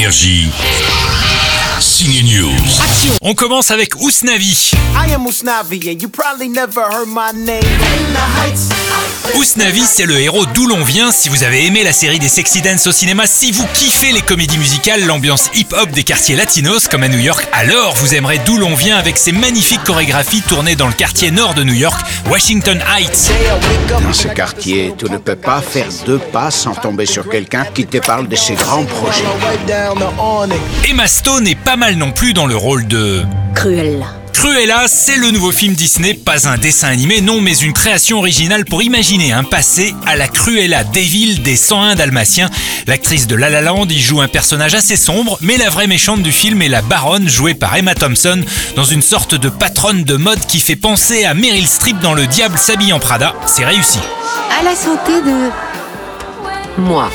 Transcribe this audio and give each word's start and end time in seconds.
Énergie. 0.00 0.48
Signe 1.78 2.22
News. 2.22 3.18
On 3.20 3.34
commence 3.34 3.70
avec 3.70 3.96
Ousnavi. 3.96 4.70
I 4.96 5.12
am 5.12 5.26
Usnavi, 5.26 5.90
and 5.90 6.00
you 6.00 6.08
probably 6.08 6.48
never 6.48 6.80
heard 6.80 7.08
my 7.08 7.32
name. 7.32 7.60
In 7.60 8.14
the 8.14 8.18
heights. 8.18 8.89
Ousnavi, 9.34 9.82
c'est 9.84 10.06
le 10.06 10.18
héros 10.18 10.46
d'où 10.46 10.66
l'on 10.66 10.82
vient. 10.82 11.10
Si 11.10 11.28
vous 11.28 11.44
avez 11.44 11.66
aimé 11.66 11.84
la 11.84 11.92
série 11.92 12.18
des 12.18 12.28
Sexy 12.28 12.62
Dance 12.62 12.86
au 12.86 12.92
cinéma, 12.92 13.26
si 13.26 13.52
vous 13.52 13.66
kiffez 13.74 14.12
les 14.12 14.20
comédies 14.20 14.58
musicales, 14.58 15.04
l'ambiance 15.06 15.50
hip-hop 15.54 15.90
des 15.90 16.04
quartiers 16.04 16.36
latinos 16.36 16.88
comme 16.88 17.02
à 17.02 17.08
New 17.08 17.18
York, 17.18 17.46
alors 17.52 17.94
vous 17.96 18.14
aimerez 18.14 18.40
d'où 18.44 18.56
l'on 18.58 18.74
vient 18.74 18.96
avec 18.96 19.18
ces 19.18 19.32
magnifiques 19.32 19.84
chorégraphies 19.84 20.42
tournées 20.42 20.76
dans 20.76 20.86
le 20.86 20.92
quartier 20.92 21.30
nord 21.30 21.54
de 21.54 21.64
New 21.64 21.74
York, 21.74 22.00
Washington 22.28 22.80
Heights. 22.94 23.30
Dans 23.88 24.12
ce 24.12 24.28
quartier, 24.28 24.94
tu 24.98 25.06
ne 25.06 25.18
peux 25.18 25.36
pas 25.36 25.60
faire 25.60 25.88
deux 26.06 26.18
pas 26.18 26.50
sans 26.50 26.74
tomber 26.74 27.06
sur 27.06 27.28
quelqu'un 27.28 27.64
qui 27.74 27.86
te 27.86 27.98
parle 27.98 28.28
de 28.28 28.36
ses 28.36 28.54
grands 28.54 28.84
projets. 28.84 29.24
Emma 30.88 31.06
Stone 31.06 31.46
est 31.46 31.58
pas 31.58 31.76
mal 31.76 31.96
non 31.96 32.12
plus 32.12 32.32
dans 32.32 32.46
le 32.46 32.56
rôle 32.56 32.86
de... 32.86 33.22
Cruella. 33.54 34.19
Cruella, 34.40 34.86
c'est 34.88 35.18
le 35.18 35.32
nouveau 35.32 35.52
film 35.52 35.74
Disney, 35.74 36.14
pas 36.14 36.48
un 36.48 36.56
dessin 36.56 36.88
animé, 36.88 37.20
non, 37.20 37.42
mais 37.42 37.54
une 37.58 37.74
création 37.74 38.16
originale 38.16 38.64
pour 38.64 38.82
imaginer 38.82 39.32
un 39.32 39.44
passé 39.44 39.94
à 40.06 40.16
la 40.16 40.28
Cruella 40.28 40.82
Devil 40.82 41.42
des 41.42 41.56
101 41.56 41.94
Dalmatiens. 41.94 42.48
L'actrice 42.86 43.26
de 43.26 43.36
La 43.36 43.50
La 43.50 43.60
Land 43.60 43.88
y 43.90 44.00
joue 44.00 44.22
un 44.22 44.28
personnage 44.28 44.74
assez 44.74 44.96
sombre, 44.96 45.36
mais 45.42 45.58
la 45.58 45.68
vraie 45.68 45.86
méchante 45.86 46.22
du 46.22 46.32
film 46.32 46.62
est 46.62 46.70
la 46.70 46.80
baronne, 46.80 47.28
jouée 47.28 47.52
par 47.52 47.76
Emma 47.76 47.94
Thompson, 47.94 48.40
dans 48.76 48.84
une 48.84 49.02
sorte 49.02 49.34
de 49.34 49.50
patronne 49.50 50.04
de 50.04 50.16
mode 50.16 50.46
qui 50.46 50.60
fait 50.60 50.74
penser 50.74 51.26
à 51.26 51.34
Meryl 51.34 51.66
Streep 51.66 52.00
dans 52.00 52.14
Le 52.14 52.26
Diable 52.26 52.56
s'habille 52.56 52.94
en 52.94 52.98
Prada. 52.98 53.34
C'est 53.44 53.66
réussi. 53.66 53.98
À 54.58 54.62
la 54.62 54.74
santé 54.74 55.20
de. 55.20 55.50
Moi. 56.80 57.10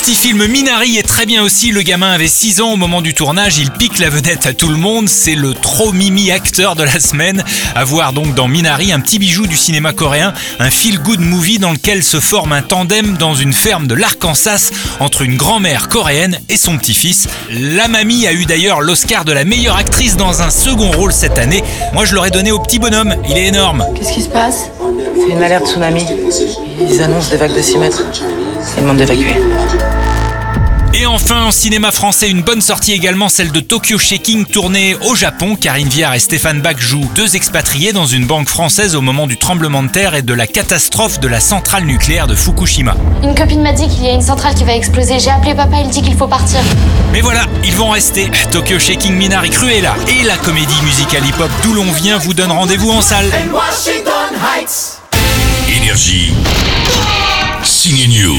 Petit 0.00 0.14
film 0.14 0.46
Minari 0.46 0.96
est 0.96 1.06
très 1.06 1.26
bien 1.26 1.42
aussi. 1.42 1.72
Le 1.72 1.82
gamin 1.82 2.10
avait 2.10 2.28
6 2.28 2.60
ans 2.60 2.72
au 2.72 2.76
moment 2.76 3.02
du 3.02 3.14
tournage. 3.14 3.58
Il 3.58 3.70
pique 3.70 3.98
la 3.98 4.10
vedette 4.10 4.46
à 4.46 4.52
tout 4.52 4.68
le 4.68 4.76
monde. 4.76 5.08
C'est 5.08 5.34
le 5.34 5.54
trop 5.54 5.92
mimi 5.92 6.30
acteur 6.30 6.76
de 6.76 6.84
la 6.84 7.00
semaine. 7.00 7.42
À 7.74 7.84
voir 7.84 8.12
donc 8.12 8.34
dans 8.34 8.48
Minari, 8.48 8.92
un 8.92 9.00
petit 9.00 9.18
bijou 9.18 9.46
du 9.46 9.56
cinéma 9.56 9.92
coréen. 9.92 10.32
Un 10.60 10.70
feel-good 10.70 11.20
movie 11.20 11.58
dans 11.58 11.72
lequel 11.72 12.04
se 12.04 12.20
forme 12.20 12.52
un 12.52 12.62
tandem 12.62 13.16
dans 13.16 13.34
une 13.34 13.52
ferme 13.52 13.86
de 13.86 13.94
l'Arkansas 13.94 14.70
entre 15.00 15.22
une 15.22 15.36
grand-mère 15.36 15.88
coréenne 15.88 16.38
et 16.48 16.56
son 16.56 16.78
petit-fils. 16.78 17.26
La 17.50 17.88
mamie 17.88 18.26
a 18.26 18.32
eu 18.32 18.44
d'ailleurs 18.44 18.80
l'Oscar 18.80 19.24
de 19.24 19.32
la 19.32 19.44
meilleure 19.44 19.76
actrice 19.76 20.16
dans 20.16 20.42
un 20.42 20.50
second 20.50 20.92
rôle 20.92 21.12
cette 21.12 21.38
année. 21.38 21.64
Moi, 21.92 22.04
je 22.04 22.14
l'aurais 22.14 22.30
donné 22.30 22.52
au 22.52 22.60
petit 22.60 22.78
bonhomme. 22.78 23.16
Il 23.28 23.36
est 23.36 23.46
énorme. 23.46 23.84
Qu'est-ce 23.96 24.12
qui 24.12 24.22
se 24.22 24.28
passe? 24.28 24.70
C'est 25.16 25.32
une 25.32 25.42
alerte 25.42 25.66
tsunami. 25.66 26.04
Ils 26.80 27.02
annoncent 27.02 27.30
des 27.30 27.36
vagues 27.36 27.56
de 27.56 27.62
6 27.62 27.78
mètres 27.78 28.04
d'évacuer. 28.94 29.36
Et 30.94 31.06
enfin, 31.06 31.44
en 31.44 31.50
cinéma 31.50 31.92
français, 31.92 32.30
une 32.30 32.42
bonne 32.42 32.62
sortie 32.62 32.92
également, 32.92 33.28
celle 33.28 33.52
de 33.52 33.60
Tokyo 33.60 33.98
Shaking, 33.98 34.46
tournée 34.46 34.96
au 35.02 35.14
Japon. 35.14 35.54
Karine 35.54 35.88
Viard 35.88 36.14
et 36.14 36.18
Stéphane 36.18 36.60
Bach 36.60 36.78
jouent 36.78 37.08
deux 37.14 37.36
expatriés 37.36 37.92
dans 37.92 38.06
une 38.06 38.26
banque 38.26 38.48
française 38.48 38.96
au 38.96 39.00
moment 39.00 39.26
du 39.26 39.36
tremblement 39.36 39.82
de 39.82 39.88
terre 39.88 40.14
et 40.14 40.22
de 40.22 40.32
la 40.32 40.46
catastrophe 40.46 41.20
de 41.20 41.28
la 41.28 41.40
centrale 41.40 41.84
nucléaire 41.84 42.26
de 42.26 42.34
Fukushima. 42.34 42.96
Une 43.22 43.34
copine 43.34 43.62
m'a 43.62 43.72
dit 43.72 43.86
qu'il 43.86 44.04
y 44.04 44.08
a 44.08 44.12
une 44.12 44.22
centrale 44.22 44.54
qui 44.54 44.64
va 44.64 44.74
exploser. 44.74 45.20
J'ai 45.20 45.30
appelé 45.30 45.54
papa, 45.54 45.76
il 45.84 45.90
dit 45.90 46.02
qu'il 46.02 46.16
faut 46.16 46.26
partir. 46.26 46.58
Mais 47.12 47.20
voilà, 47.20 47.44
ils 47.64 47.74
vont 47.74 47.90
rester. 47.90 48.30
Tokyo 48.50 48.78
Shaking, 48.78 49.14
Minari 49.14 49.50
Cruella 49.50 49.94
et 50.08 50.24
la 50.24 50.36
comédie 50.36 50.82
musicale 50.82 51.24
hip-hop 51.26 51.50
D'où 51.62 51.74
l'on 51.74 51.92
vient 51.92 52.18
vous 52.18 52.34
donne 52.34 52.50
rendez-vous 52.50 52.90
en 52.90 53.02
salle. 53.02 53.30
Énergie. 55.68 56.32
News. 57.90 58.37